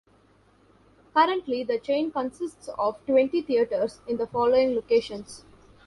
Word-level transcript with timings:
Currently, 1.13 1.63
the 1.63 1.77
chain 1.77 2.09
consists 2.09 2.67
of 2.69 2.97
twenty 3.05 3.43
theaters 3.43 3.99
in 4.07 4.17
the 4.17 4.25
following 4.25 4.73
locations. 4.73 5.45